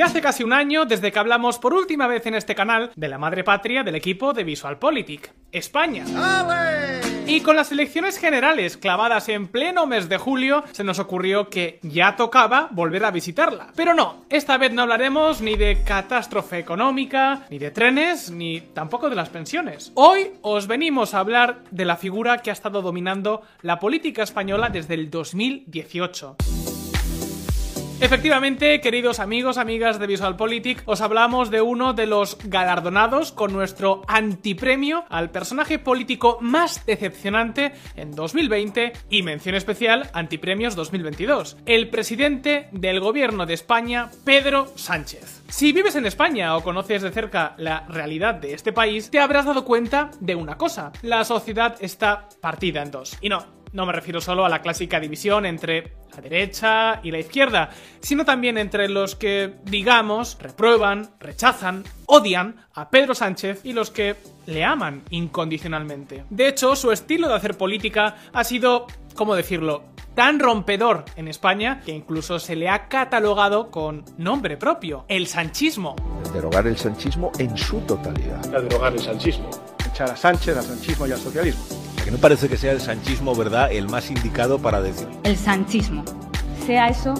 [0.00, 3.06] Ya hace casi un año desde que hablamos por última vez en este canal de
[3.06, 6.06] la madre patria del equipo de VisualPolitik, España.
[7.26, 11.80] Y con las elecciones generales clavadas en pleno mes de julio, se nos ocurrió que
[11.82, 13.74] ya tocaba volver a visitarla.
[13.76, 19.10] Pero no, esta vez no hablaremos ni de catástrofe económica, ni de trenes, ni tampoco
[19.10, 19.92] de las pensiones.
[19.96, 24.70] Hoy os venimos a hablar de la figura que ha estado dominando la política española
[24.70, 26.38] desde el 2018.
[28.00, 34.02] Efectivamente, queridos amigos, amigas de VisualPolitik, os hablamos de uno de los galardonados con nuestro
[34.08, 42.68] antipremio al personaje político más decepcionante en 2020 y mención especial antipremios 2022, el presidente
[42.72, 45.42] del gobierno de España, Pedro Sánchez.
[45.48, 49.44] Si vives en España o conoces de cerca la realidad de este país, te habrás
[49.44, 53.18] dado cuenta de una cosa, la sociedad está partida en dos.
[53.20, 57.18] Y no, no me refiero solo a la clásica división entre la derecha y la
[57.18, 63.90] izquierda, sino también entre los que, digamos, reprueban, rechazan, odian a Pedro Sánchez y los
[63.90, 66.24] que le aman incondicionalmente.
[66.30, 69.84] De hecho, su estilo de hacer política ha sido, ¿cómo decirlo?,
[70.14, 75.94] tan rompedor en España que incluso se le ha catalogado con nombre propio, el sanchismo.
[76.32, 78.40] Derogar el sanchismo en su totalidad.
[78.48, 79.48] derogar el sanchismo.
[79.88, 83.34] Echar a Sánchez, al sanchismo y al socialismo que no parece que sea el sanchismo,
[83.34, 85.08] ¿verdad?, el más indicado para decir.
[85.24, 86.04] El sanchismo.
[86.66, 87.14] Sea eso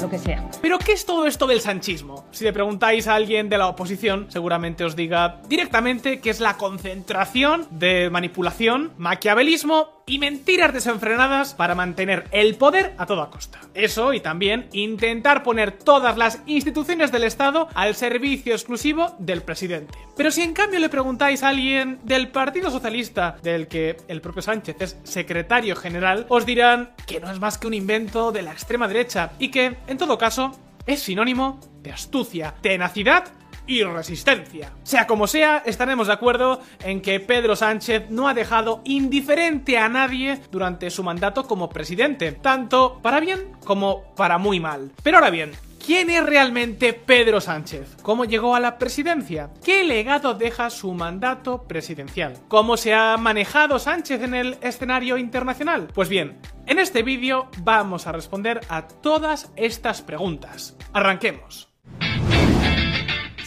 [0.00, 0.48] lo que sea.
[0.62, 2.24] Pero ¿qué es todo esto del sanchismo?
[2.30, 6.56] Si le preguntáis a alguien de la oposición, seguramente os diga directamente que es la
[6.56, 13.60] concentración de manipulación, maquiavelismo y mentiras desenfrenadas para mantener el poder a toda costa.
[13.74, 19.98] Eso y también intentar poner todas las instituciones del Estado al servicio exclusivo del presidente.
[20.16, 24.42] Pero si en cambio le preguntáis a alguien del Partido Socialista, del que el propio
[24.42, 28.52] Sánchez es secretario general, os dirán que no es más que un invento de la
[28.52, 33.24] extrema derecha y que, en todo caso, es sinónimo de astucia, tenacidad
[33.68, 34.72] y resistencia.
[34.82, 39.88] Sea como sea, estaremos de acuerdo en que Pedro Sánchez no ha dejado indiferente a
[39.88, 44.90] nadie durante su mandato como presidente, tanto para bien como para muy mal.
[45.04, 45.52] Pero ahora bien,
[45.88, 47.96] ¿Quién es realmente Pedro Sánchez?
[48.02, 49.48] ¿Cómo llegó a la presidencia?
[49.64, 52.34] ¿Qué legado deja su mandato presidencial?
[52.48, 55.88] ¿Cómo se ha manejado Sánchez en el escenario internacional?
[55.94, 56.36] Pues bien,
[56.66, 60.76] en este vídeo vamos a responder a todas estas preguntas.
[60.92, 61.67] Arranquemos.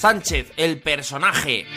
[0.01, 1.67] Sánchez, el personaje.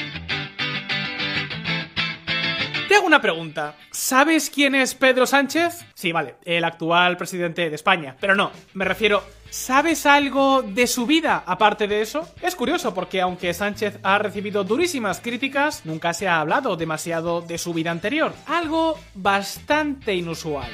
[2.89, 3.77] Te hago una pregunta.
[3.91, 5.85] ¿Sabes quién es Pedro Sánchez?
[5.93, 8.17] Sí, vale, el actual presidente de España.
[8.19, 12.27] Pero no, me refiero ¿Sabes algo de su vida aparte de eso?
[12.41, 17.59] Es curioso porque aunque Sánchez ha recibido durísimas críticas, nunca se ha hablado demasiado de
[17.59, 18.33] su vida anterior.
[18.47, 20.71] Algo bastante inusual.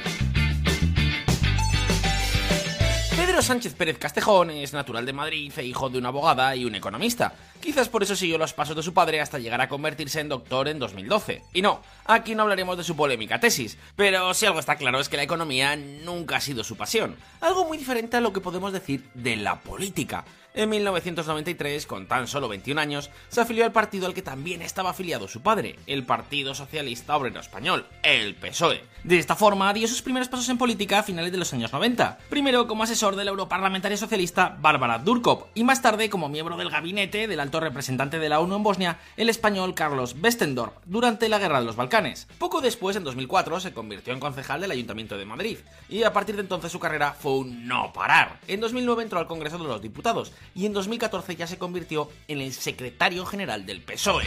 [3.41, 7.33] Sánchez Pérez Castejón es natural de Madrid e hijo de una abogada y un economista.
[7.59, 10.67] Quizás por eso siguió los pasos de su padre hasta llegar a convertirse en doctor
[10.67, 11.43] en 2012.
[11.53, 15.09] Y no, aquí no hablaremos de su polémica tesis, pero si algo está claro es
[15.09, 17.15] que la economía nunca ha sido su pasión.
[17.41, 20.23] Algo muy diferente a lo que podemos decir de la política.
[20.53, 24.89] En 1993, con tan solo 21 años, se afilió al partido al que también estaba
[24.89, 28.83] afiliado su padre, el Partido Socialista Obrero Español, el PSOE.
[29.05, 32.19] De esta forma, dio sus primeros pasos en política a finales de los años 90,
[32.29, 36.69] primero como asesor de la europarlamentaria socialista Bárbara Durkop, y más tarde como miembro del
[36.69, 41.39] gabinete del alto representante de la ONU en Bosnia, el español Carlos Westendorf, durante la
[41.39, 42.27] Guerra de los Balcanes.
[42.37, 46.35] Poco después, en 2004, se convirtió en concejal del Ayuntamiento de Madrid, y a partir
[46.35, 48.41] de entonces su carrera fue un no parar.
[48.49, 52.41] En 2009 entró al Congreso de los Diputados, y en 2014 ya se convirtió en
[52.41, 54.25] el secretario general del PSOE.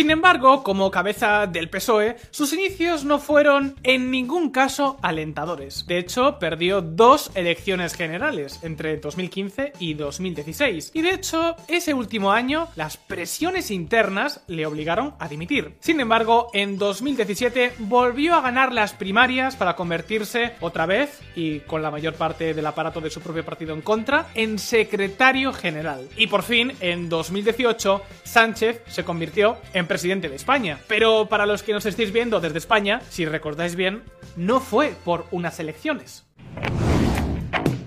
[0.00, 5.84] Sin embargo, como cabeza del PSOE, sus inicios no fueron en ningún caso alentadores.
[5.86, 10.92] De hecho, perdió dos elecciones generales entre 2015 y 2016.
[10.94, 15.76] Y de hecho, ese último año, las presiones internas le obligaron a dimitir.
[15.80, 21.82] Sin embargo, en 2017 volvió a ganar las primarias para convertirse otra vez, y con
[21.82, 26.08] la mayor parte del aparato de su propio partido en contra, en secretario general.
[26.16, 30.78] Y por fin, en 2018, Sánchez se convirtió en presidente de España.
[30.86, 34.04] Pero para los que nos estéis viendo desde España, si recordáis bien,
[34.36, 36.24] no fue por unas elecciones.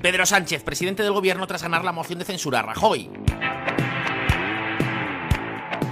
[0.02, 3.10] Pedro Sánchez, presidente del gobierno tras ganar la moción de censura a Rajoy.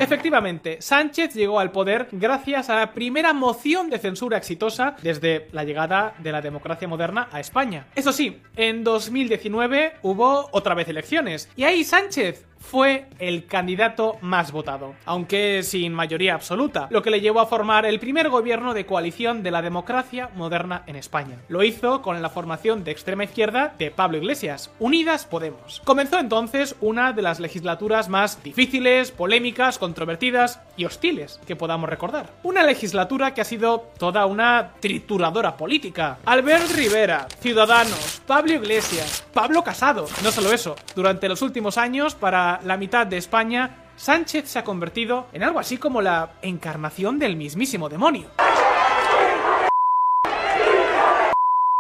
[0.02, 5.64] Efectivamente, Sánchez llegó al poder gracias a la primera moción de censura exitosa desde la
[5.64, 7.88] llegada de la democracia moderna a España.
[7.96, 14.52] Eso sí, en 2019 hubo otra vez elecciones y ahí Sánchez fue el candidato más
[14.52, 18.86] votado, aunque sin mayoría absoluta, lo que le llevó a formar el primer gobierno de
[18.86, 21.38] coalición de la democracia moderna en España.
[21.50, 25.82] Lo hizo con la formación de extrema izquierda de Pablo Iglesias, Unidas Podemos.
[25.84, 32.30] Comenzó entonces una de las legislaturas más difíciles, polémicas, controvertidas y hostiles que podamos recordar.
[32.44, 36.20] Una legislatura que ha sido toda una trituradora política.
[36.26, 40.08] Albert Rivera, Ciudadanos, Pablo Iglesias, Pablo Casado.
[40.24, 44.64] No solo eso, durante los últimos años, para la mitad de España, Sánchez se ha
[44.64, 48.30] convertido en algo así como la encarnación del mismísimo demonio.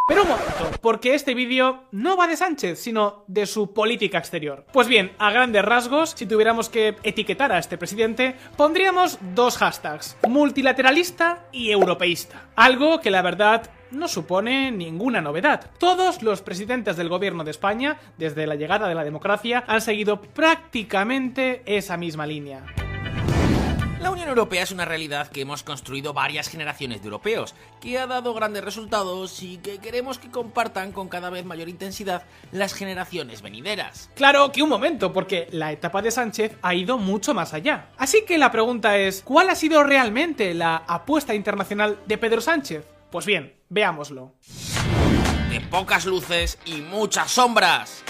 [0.07, 4.65] Pero un momento, porque este vídeo no va de Sánchez, sino de su política exterior.
[4.73, 10.17] Pues bien, a grandes rasgos, si tuviéramos que etiquetar a este presidente, pondríamos dos hashtags,
[10.27, 12.49] multilateralista y europeísta.
[12.55, 15.69] Algo que la verdad no supone ninguna novedad.
[15.77, 20.21] Todos los presidentes del gobierno de España, desde la llegada de la democracia, han seguido
[20.21, 22.65] prácticamente esa misma línea.
[24.01, 28.07] La Unión Europea es una realidad que hemos construido varias generaciones de europeos, que ha
[28.07, 33.43] dado grandes resultados y que queremos que compartan con cada vez mayor intensidad las generaciones
[33.43, 34.09] venideras.
[34.15, 37.89] Claro que un momento, porque la etapa de Sánchez ha ido mucho más allá.
[37.95, 42.87] Así que la pregunta es, ¿cuál ha sido realmente la apuesta internacional de Pedro Sánchez?
[43.11, 44.33] Pues bien, veámoslo.
[45.49, 48.03] De pocas luces y muchas sombras.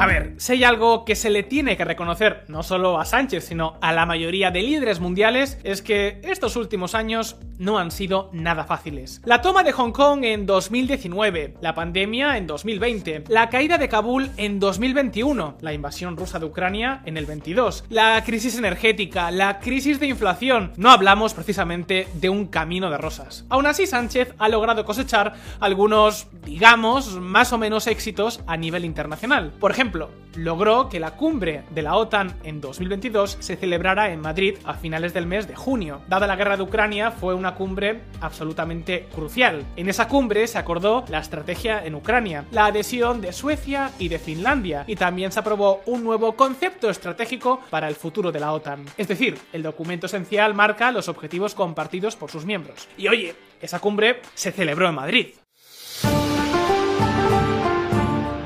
[0.00, 3.44] A ver, si hay algo que se le tiene que reconocer no solo a Sánchez,
[3.44, 8.30] sino a la mayoría de líderes mundiales, es que estos últimos años no han sido
[8.32, 9.20] nada fáciles.
[9.26, 14.30] La toma de Hong Kong en 2019, la pandemia en 2020, la caída de Kabul
[14.38, 20.00] en 2021, la invasión rusa de Ucrania en el 22, la crisis energética, la crisis
[20.00, 23.44] de inflación, no hablamos precisamente de un camino de rosas.
[23.50, 29.52] Aún así, Sánchez ha logrado cosechar algunos, digamos, más o menos éxitos a nivel internacional.
[29.60, 29.89] Por ejemplo,
[30.36, 35.12] logró que la cumbre de la OTAN en 2022 se celebrara en Madrid a finales
[35.14, 36.02] del mes de junio.
[36.08, 39.64] Dada la guerra de Ucrania, fue una cumbre absolutamente crucial.
[39.76, 44.18] En esa cumbre se acordó la estrategia en Ucrania, la adhesión de Suecia y de
[44.18, 48.84] Finlandia, y también se aprobó un nuevo concepto estratégico para el futuro de la OTAN.
[48.96, 52.88] Es decir, el documento esencial marca los objetivos compartidos por sus miembros.
[52.96, 55.26] Y oye, esa cumbre se celebró en Madrid.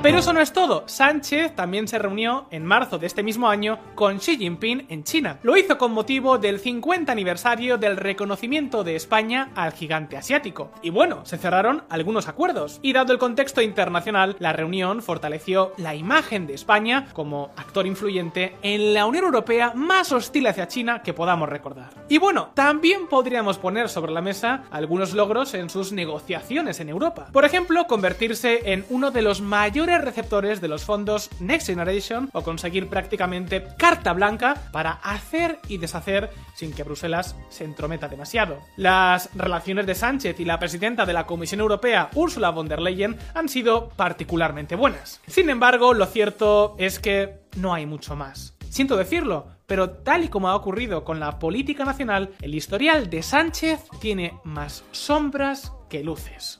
[0.04, 0.84] Pero eso no es todo.
[0.86, 5.38] Sánchez también se reunió en marzo de este mismo año con Xi Jinping en China.
[5.42, 10.70] Lo hizo con motivo del 50 aniversario del reconocimiento de España al gigante asiático.
[10.82, 12.80] Y bueno, se cerraron algunos acuerdos.
[12.82, 18.56] Y dado el contexto internacional, la reunión fortaleció la imagen de España como actor influyente
[18.60, 21.88] en la Unión Europea más hostil hacia China que podamos recordar.
[22.10, 27.28] Y bueno, también podríamos poner sobre la mesa algunos logros en sus negociaciones en Europa.
[27.32, 32.42] Por ejemplo, convertirse en uno de los mayores receptores de los fondos Next Generation o
[32.42, 38.58] conseguir prácticamente carta blanca para hacer y deshacer sin que Bruselas se entrometa demasiado.
[38.76, 43.16] Las relaciones de Sánchez y la presidenta de la Comisión Europea, Ursula von der Leyen,
[43.34, 45.20] han sido particularmente buenas.
[45.26, 48.54] Sin embargo, lo cierto es que no hay mucho más.
[48.68, 53.22] Siento decirlo, pero tal y como ha ocurrido con la política nacional, el historial de
[53.22, 56.58] Sánchez tiene más sombras que luces.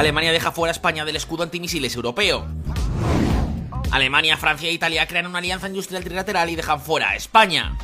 [0.00, 2.48] Alemania deja fuera a España del escudo antimisiles europeo.
[3.90, 7.76] Alemania, Francia e Italia crean una alianza industrial trilateral y dejan fuera a España.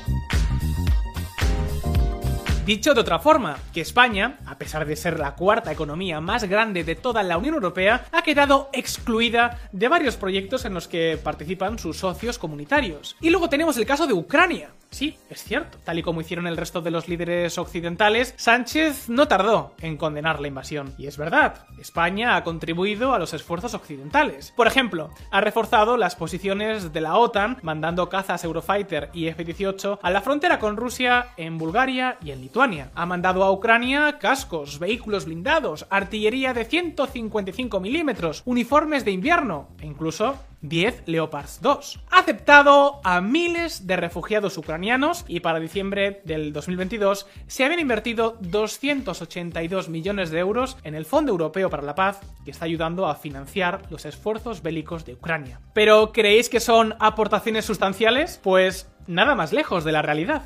[2.67, 6.83] Dicho de otra forma, que España, a pesar de ser la cuarta economía más grande
[6.83, 11.79] de toda la Unión Europea, ha quedado excluida de varios proyectos en los que participan
[11.79, 13.15] sus socios comunitarios.
[13.21, 14.71] Y luego tenemos el caso de Ucrania.
[14.91, 15.79] Sí, es cierto.
[15.85, 20.41] Tal y como hicieron el resto de los líderes occidentales, Sánchez no tardó en condenar
[20.41, 20.95] la invasión.
[20.97, 24.53] Y es verdad, España ha contribuido a los esfuerzos occidentales.
[24.57, 30.11] Por ejemplo, ha reforzado las posiciones de la OTAN, mandando cazas Eurofighter y F-18 a
[30.11, 32.91] la frontera con Rusia en Bulgaria y en Lituania.
[32.95, 39.85] Ha mandado a Ucrania cascos, vehículos blindados, artillería de 155 milímetros, uniformes de invierno e
[39.85, 42.01] incluso 10 Leopards 2.
[42.11, 48.39] Ha aceptado a miles de refugiados ucranianos y para diciembre del 2022 se habían invertido
[48.41, 53.17] 282 millones de euros en el Fondo Europeo para la Paz que está ayudando a
[53.17, 55.61] financiar los esfuerzos bélicos de Ucrania.
[55.75, 58.41] ¿Pero creéis que son aportaciones sustanciales?
[58.43, 60.43] Pues nada más lejos de la realidad.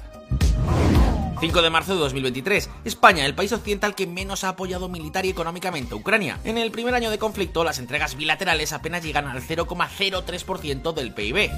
[1.40, 2.68] 5 de marzo de 2023.
[2.84, 6.38] España, el país occidental que menos ha apoyado militar y económicamente a Ucrania.
[6.44, 11.50] En el primer año de conflicto, las entregas bilaterales apenas llegan al 0,03% del PIB.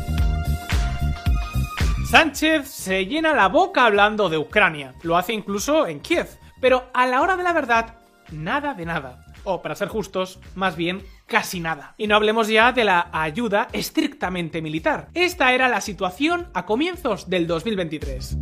[2.09, 4.95] Sánchez se llena la boca hablando de Ucrania.
[5.03, 6.29] Lo hace incluso en Kiev.
[6.61, 7.97] Pero a la hora de la verdad,
[8.31, 9.25] nada de nada.
[9.43, 11.95] O, para ser justos, más bien casi nada.
[11.99, 15.09] Y no hablemos ya de la ayuda estrictamente militar.
[15.15, 18.37] Esta era la situación a comienzos del 2023.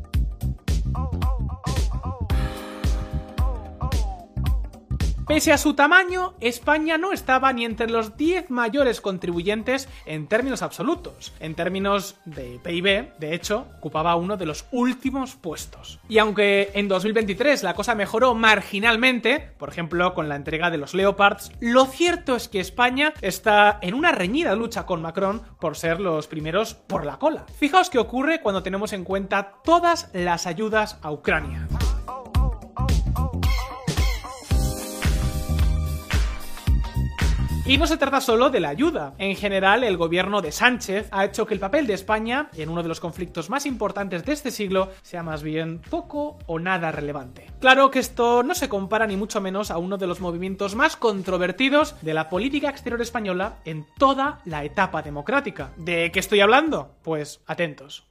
[5.31, 10.61] Pese a su tamaño, España no estaba ni entre los 10 mayores contribuyentes en términos
[10.61, 11.33] absolutos.
[11.39, 16.01] En términos de PIB, de hecho, ocupaba uno de los últimos puestos.
[16.09, 20.95] Y aunque en 2023 la cosa mejoró marginalmente, por ejemplo con la entrega de los
[20.95, 26.01] Leopards, lo cierto es que España está en una reñida lucha con Macron por ser
[26.01, 27.47] los primeros por la cola.
[27.57, 31.69] Fijaos qué ocurre cuando tenemos en cuenta todas las ayudas a Ucrania.
[37.71, 39.15] Y no se trata solo de la ayuda.
[39.17, 42.83] En general, el gobierno de Sánchez ha hecho que el papel de España, en uno
[42.83, 47.47] de los conflictos más importantes de este siglo, sea más bien poco o nada relevante.
[47.61, 50.97] Claro que esto no se compara ni mucho menos a uno de los movimientos más
[50.97, 55.71] controvertidos de la política exterior española en toda la etapa democrática.
[55.77, 56.97] ¿De qué estoy hablando?
[57.05, 58.05] Pues atentos.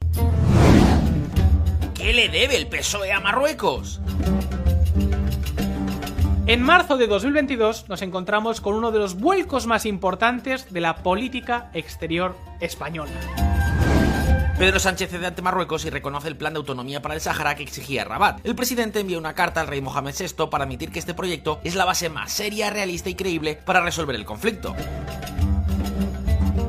[1.92, 4.00] ¿Qué le debe el PSOE a Marruecos?
[6.50, 10.96] En marzo de 2022 nos encontramos con uno de los vuelcos más importantes de la
[10.96, 13.12] política exterior española.
[14.58, 17.62] Pedro Sánchez cede ante Marruecos y reconoce el plan de autonomía para el Sáhara que
[17.62, 18.40] exigía Rabat.
[18.42, 21.76] El presidente envía una carta al rey Mohamed VI para admitir que este proyecto es
[21.76, 24.74] la base más seria, realista y creíble para resolver el conflicto.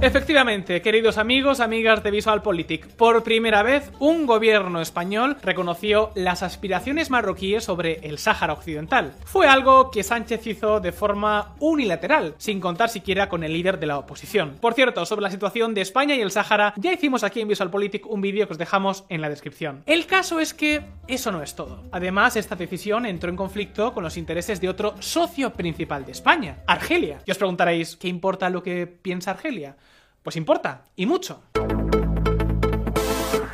[0.04, 7.12] Efectivamente, queridos amigos, amigas de VisualPolitik, por primera vez un gobierno español reconoció las aspiraciones
[7.12, 9.14] marroquíes sobre el Sáhara Occidental.
[9.26, 13.86] Fue algo que Sánchez hizo de forma unilateral, sin contar siquiera con el líder de
[13.86, 14.58] la oposición.
[14.60, 18.10] Por cierto, sobre la situación de España y el Sáhara, ya hicimos aquí en VisualPolitik
[18.10, 19.84] un vídeo que os dejamos en la descripción.
[19.86, 21.84] El caso es que eso no es todo.
[21.92, 26.64] Además, esta decisión entró en conflicto con los intereses de otro socio principal de España,
[26.66, 27.20] Argelia.
[27.24, 29.78] Y os preguntaréis, ¿qué importa lo que piensa Argelia?
[30.24, 31.42] Pues importa, y mucho.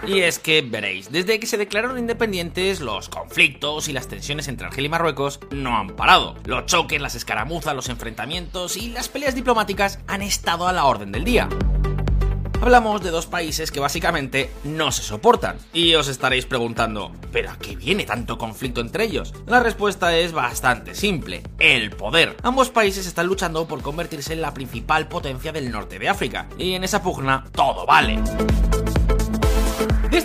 [0.06, 4.68] Y es que veréis, desde que se declararon independientes, los conflictos y las tensiones entre
[4.68, 6.36] Argelia y Marruecos no han parado.
[6.46, 11.14] Los choques, las escaramuzas, los enfrentamientos y las peleas diplomáticas han estado a la orden
[11.14, 11.48] del día.
[12.62, 15.58] Hablamos de dos países que básicamente no se soportan.
[15.74, 19.34] Y os estaréis preguntando, ¿pero a qué viene tanto conflicto entre ellos?
[19.46, 22.36] La respuesta es bastante simple, el poder.
[22.44, 26.74] Ambos países están luchando por convertirse en la principal potencia del norte de África, y
[26.74, 28.20] en esa pugna todo vale.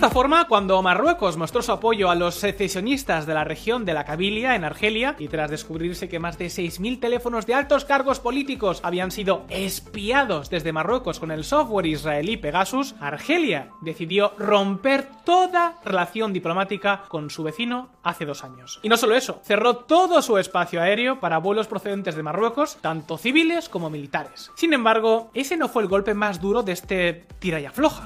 [0.02, 4.04] Esta forma, cuando Marruecos mostró su apoyo a los secesionistas de la región de la
[4.04, 8.80] Cabilia en Argelia, y tras descubrirse que más de 6.000 teléfonos de altos cargos políticos
[8.82, 16.32] habían sido espiados desde Marruecos con el software israelí Pegasus, Argelia decidió romper toda relación
[16.32, 18.80] diplomática con su vecino hace dos años.
[18.82, 23.18] Y no solo eso, cerró todo su espacio aéreo para vuelos procedentes de Marruecos, tanto
[23.18, 24.50] civiles como militares.
[24.56, 28.02] Sin embargo, ese no fue el golpe más duro de este tira y afloja.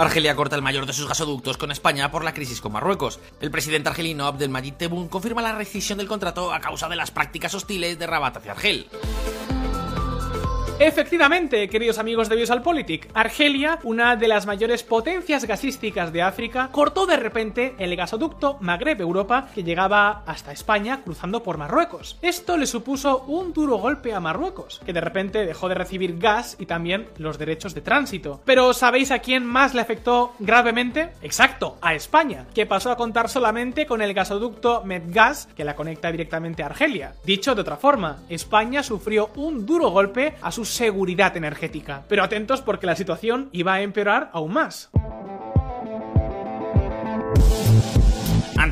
[0.00, 3.20] Argelia corta el mayor de sus gasoductos con España por la crisis con Marruecos.
[3.42, 7.52] El presidente argelino Abdelmajid Tebboune confirma la rescisión del contrato a causa de las prácticas
[7.52, 8.86] hostiles de Rabat hacia Argel.
[10.82, 17.04] Efectivamente, queridos amigos de VisualPolitik, Argelia, una de las mayores potencias gasísticas de África, cortó
[17.04, 22.16] de repente el gasoducto Magreb-Europa que llegaba hasta España cruzando por Marruecos.
[22.22, 26.56] Esto le supuso un duro golpe a Marruecos, que de repente dejó de recibir gas
[26.58, 28.40] y también los derechos de tránsito.
[28.46, 31.10] Pero ¿sabéis a quién más le afectó gravemente?
[31.20, 36.10] Exacto, a España, que pasó a contar solamente con el gasoducto Medgas que la conecta
[36.10, 37.16] directamente a Argelia.
[37.22, 42.04] Dicho de otra forma, España sufrió un duro golpe a sus seguridad energética.
[42.08, 44.90] Pero atentos porque la situación iba a empeorar aún más.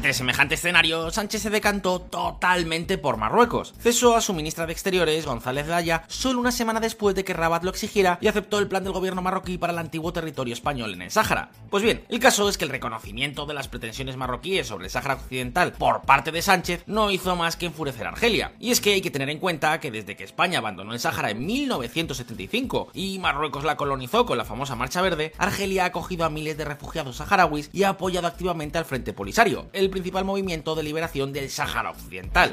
[0.09, 3.75] Ante semejante escenario, Sánchez se decantó totalmente por Marruecos.
[3.79, 7.63] Cesó a su ministra de Exteriores, González Daya, solo una semana después de que Rabat
[7.63, 11.03] lo exigiera y aceptó el plan del gobierno marroquí para el antiguo territorio español en
[11.03, 11.51] el Sáhara.
[11.69, 15.17] Pues bien, el caso es que el reconocimiento de las pretensiones marroquíes sobre el Sáhara
[15.17, 18.55] Occidental por parte de Sánchez no hizo más que enfurecer a Argelia.
[18.59, 21.33] Y es que hay que tener en cuenta que desde que España abandonó el Sáhara
[21.33, 26.31] en 1975 y Marruecos la colonizó con la famosa Marcha Verde, Argelia ha acogido a
[26.31, 30.85] miles de refugiados saharauis y ha apoyado activamente al Frente Polisario el principal movimiento de
[30.85, 32.53] liberación del Sáhara Occidental.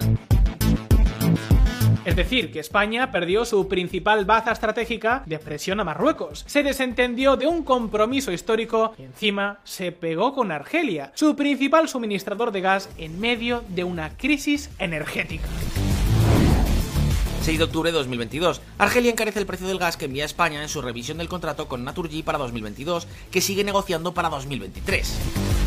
[2.04, 7.36] Es decir, que España perdió su principal baza estratégica de presión a Marruecos, se desentendió
[7.36, 12.90] de un compromiso histórico y encima se pegó con Argelia, su principal suministrador de gas
[12.98, 15.48] en medio de una crisis energética.
[17.42, 18.62] 6 de octubre de 2022.
[18.80, 21.68] Argelia encarece el precio del gas que envía a España en su revisión del contrato
[21.68, 25.65] con Naturgy para 2022, que sigue negociando para 2023.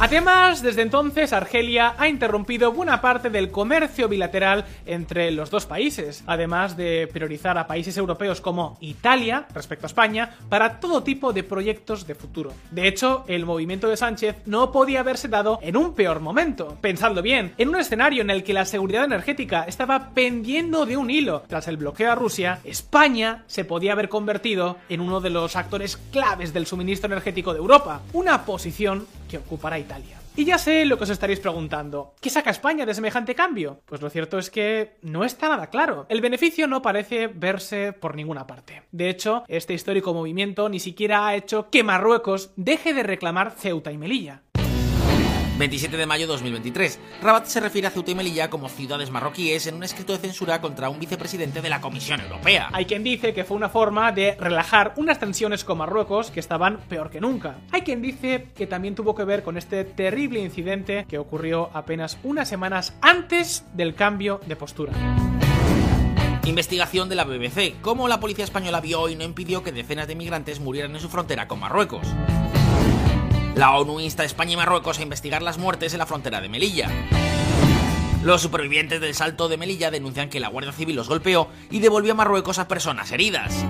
[0.00, 6.24] Además, desde entonces Argelia ha interrumpido buena parte del comercio bilateral entre los dos países,
[6.26, 11.44] además de priorizar a países europeos como Italia respecto a España para todo tipo de
[11.44, 12.52] proyectos de futuro.
[12.72, 16.76] De hecho, el movimiento de Sánchez no podía haberse dado en un peor momento.
[16.80, 21.08] Pensadlo bien, en un escenario en el que la seguridad energética estaba pendiendo de un
[21.08, 25.54] hilo tras el bloqueo a Rusia, España se podía haber convertido en uno de los
[25.54, 30.18] actores claves del suministro energético de Europa, una posición que ocupará Italia.
[30.36, 32.14] Y ya sé lo que os estaréis preguntando.
[32.20, 33.80] ¿Qué saca España de semejante cambio?
[33.86, 36.06] Pues lo cierto es que no está nada claro.
[36.08, 38.82] El beneficio no parece verse por ninguna parte.
[38.90, 43.92] De hecho, este histórico movimiento ni siquiera ha hecho que Marruecos deje de reclamar Ceuta
[43.92, 44.42] y Melilla.
[45.58, 46.98] 27 de mayo de 2023.
[47.22, 50.60] Rabat se refiere a Ceuta y Melilla como ciudades marroquíes en un escrito de censura
[50.60, 52.70] contra un vicepresidente de la Comisión Europea.
[52.72, 56.78] Hay quien dice que fue una forma de relajar unas tensiones con Marruecos que estaban
[56.88, 57.58] peor que nunca.
[57.70, 62.18] Hay quien dice que también tuvo que ver con este terrible incidente que ocurrió apenas
[62.24, 64.92] unas semanas antes del cambio de postura.
[66.46, 67.80] Investigación de la BBC.
[67.80, 71.08] Cómo la policía española vio y no impidió que decenas de migrantes murieran en su
[71.08, 72.06] frontera con Marruecos.
[73.54, 76.48] La ONU insta a España y Marruecos a investigar las muertes en la frontera de
[76.48, 76.90] Melilla.
[78.24, 82.12] Los supervivientes del salto de Melilla denuncian que la Guardia Civil los golpeó y devolvió
[82.12, 83.64] a Marruecos a personas heridas.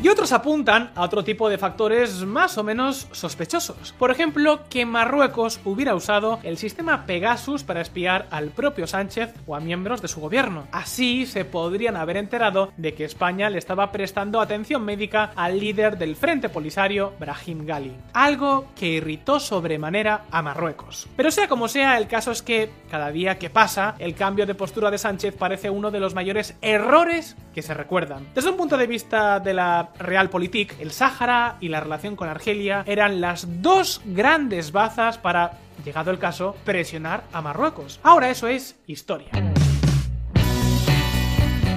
[0.00, 3.92] Y otros apuntan a otro tipo de factores más o menos sospechosos.
[3.98, 9.56] Por ejemplo, que Marruecos hubiera usado el sistema Pegasus para espiar al propio Sánchez o
[9.56, 10.68] a miembros de su gobierno.
[10.70, 15.98] Así se podrían haber enterado de que España le estaba prestando atención médica al líder
[15.98, 17.96] del Frente Polisario, Brahim Gali.
[18.12, 21.08] Algo que irritó sobremanera a Marruecos.
[21.16, 24.54] Pero sea como sea, el caso es que cada día que pasa, el cambio de
[24.54, 28.28] postura de Sánchez parece uno de los mayores errores que se recuerdan.
[28.36, 32.84] Desde un punto de vista de la Realpolitik, el Sáhara y la relación con Argelia
[32.86, 37.98] eran las dos grandes bazas para, llegado el caso, presionar a Marruecos.
[38.04, 39.30] Ahora eso es historia.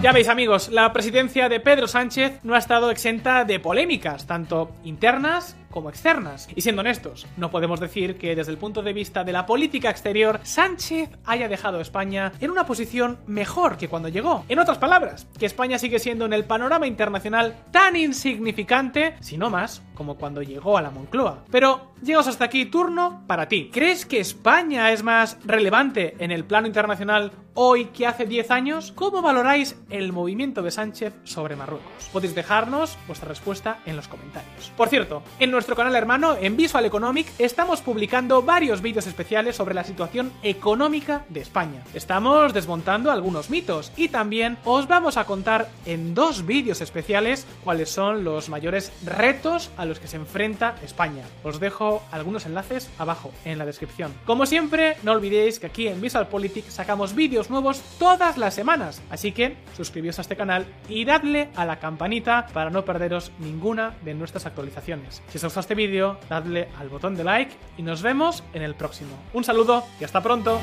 [0.03, 4.75] Ya veis amigos, la presidencia de Pedro Sánchez no ha estado exenta de polémicas, tanto
[4.83, 6.47] internas como externas.
[6.55, 9.89] Y siendo honestos, no podemos decir que desde el punto de vista de la política
[9.89, 14.45] exterior, Sánchez haya dejado a España en una posición mejor que cuando llegó.
[14.49, 19.49] En otras palabras, que España sigue siendo en el panorama internacional tan insignificante, si no
[19.49, 21.43] más, como cuando llegó a la Moncloa.
[21.51, 23.69] Pero llegamos hasta aquí, turno para ti.
[23.71, 28.91] ¿Crees que España es más relevante en el plano internacional hoy que hace 10 años?
[28.95, 32.09] ¿Cómo valoráis el movimiento de Sánchez sobre Marruecos?
[32.11, 34.71] Podéis dejarnos vuestra respuesta en los comentarios.
[34.75, 39.75] Por cierto, en nuestro canal hermano, en Visual Economic, estamos publicando varios vídeos especiales sobre
[39.75, 41.83] la situación económica de España.
[41.93, 47.91] Estamos desmontando algunos mitos y también os vamos a contar en dos vídeos especiales cuáles
[47.91, 51.23] son los mayores retos a los que se enfrenta España.
[51.43, 54.13] Os dejo algunos enlaces abajo en la descripción.
[54.25, 59.01] Como siempre, no olvidéis que aquí en Visual Politics sacamos vídeos nuevos todas las semanas,
[59.09, 63.95] así que suscribíos a este canal y dadle a la campanita para no perderos ninguna
[64.03, 65.21] de nuestras actualizaciones.
[65.29, 68.75] Si os gusta este vídeo, dadle al botón de like y nos vemos en el
[68.75, 69.15] próximo.
[69.33, 70.59] Un saludo y hasta pronto.